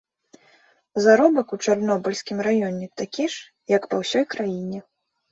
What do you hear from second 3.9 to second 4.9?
па ўсёй краіне.